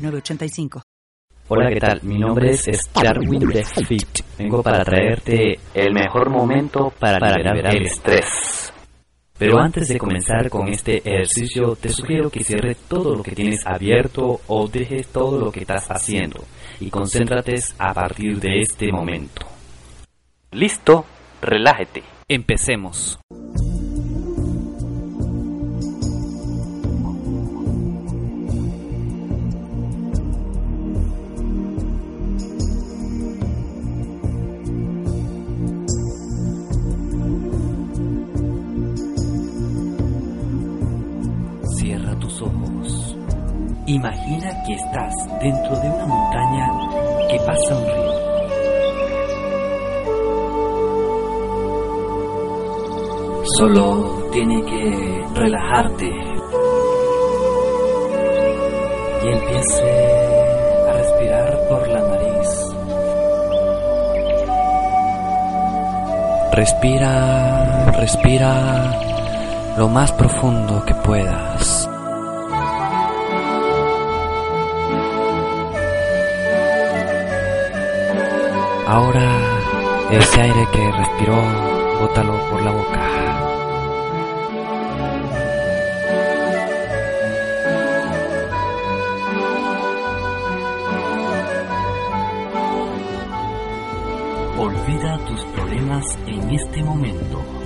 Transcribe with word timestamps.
906985. 0.00 0.82
Hola, 1.48 1.68
¿qué 1.68 1.80
tal? 1.80 2.00
Mi 2.04 2.16
nombre 2.16 2.50
es 2.50 2.66
Starwin 2.72 3.50
Fit. 3.86 4.20
Vengo 4.38 4.62
para 4.62 4.84
traerte 4.84 5.58
el 5.74 5.92
mejor 5.92 6.30
momento 6.30 6.92
para, 6.96 7.36
liberar 7.36 7.76
el 7.76 7.86
estrés. 7.86 8.72
Pero 9.36 9.58
antes 9.58 9.88
de 9.88 9.98
comenzar 9.98 10.48
con 10.48 10.68
este 10.68 10.98
ejercicio, 10.98 11.74
te 11.74 11.88
sugiero 11.88 12.30
que 12.30 12.44
cierres 12.44 12.76
todo 12.88 13.16
lo 13.16 13.22
que 13.22 13.32
tienes 13.32 13.66
abierto 13.66 14.40
o 14.46 14.68
dejes 14.68 15.08
todo 15.08 15.40
lo 15.40 15.50
que 15.50 15.60
estás 15.60 15.88
haciendo 15.88 16.44
y 16.78 16.88
concéntrate 16.90 17.56
a 17.78 17.94
partir 17.94 18.38
de 18.38 18.60
este 18.60 18.92
momento. 18.92 19.46
¿Listo? 20.52 21.04
Relájate. 21.40 22.02
Empecemos. 22.28 23.18
Imagina 43.92 44.50
que 44.62 44.74
estás 44.74 45.12
dentro 45.40 45.74
de 45.80 45.90
una 45.90 46.06
montaña 46.06 46.68
que 47.28 47.36
pasa 47.40 47.74
un 47.76 47.84
río. 47.86 48.12
Solo 53.58 54.28
tiene 54.30 54.64
que 54.64 55.26
relajarte 55.34 56.06
y 59.24 59.28
empiece 59.28 60.88
a 60.88 60.92
respirar 60.92 61.58
por 61.68 61.88
la 61.88 62.00
nariz. 62.00 62.48
Respira, 66.52 67.90
respira 67.90 69.74
lo 69.76 69.88
más 69.88 70.12
profundo 70.12 70.84
que 70.86 70.94
puedas. 70.94 71.89
Ahora 78.90 79.22
ese 80.10 80.40
aire 80.40 80.66
que 80.72 80.90
respiró, 80.90 81.36
bótalo 82.00 82.36
por 82.50 82.60
la 82.60 82.72
boca. 82.72 83.00
Olvida 94.58 95.18
tus 95.24 95.44
problemas 95.54 96.04
en 96.26 96.50
este 96.50 96.82
momento. 96.82 97.59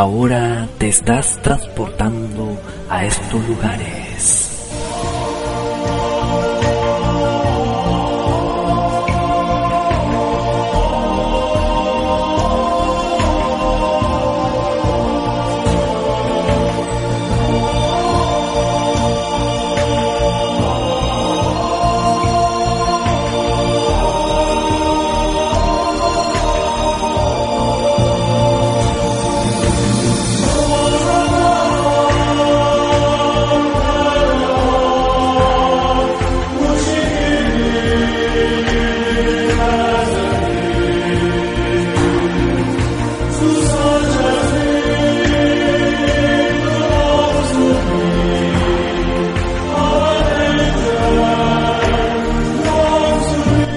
Ahora 0.00 0.66
te 0.78 0.88
estás 0.88 1.38
transportando 1.42 2.58
a 2.88 3.04
estos 3.04 3.46
lugares. 3.46 3.99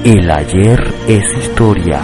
El 0.06 0.30
ayer 0.30 0.94
es 1.08 1.24
historia. 1.38 2.02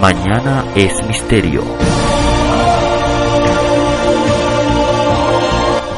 Mañana 0.00 0.64
es 0.74 0.92
misterio. 1.06 1.62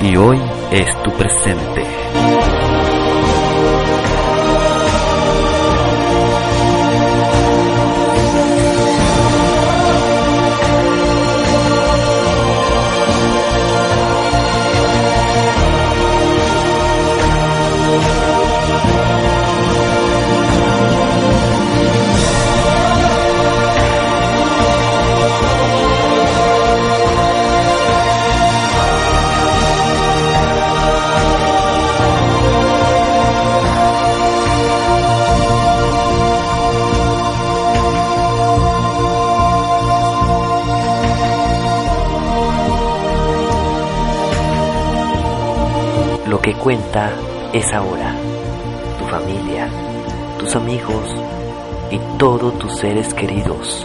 Y 0.03 0.16
hoy 0.16 0.38
es 0.71 1.03
tu 1.03 1.11
presente. 1.12 1.81
Cuenta 46.62 47.11
es 47.53 47.73
ahora, 47.73 48.14
tu 48.97 49.05
familia, 49.06 49.69
tus 50.38 50.55
amigos 50.55 51.17
y 51.91 51.99
todos 52.19 52.56
tus 52.61 52.79
seres 52.79 53.12
queridos. 53.14 53.85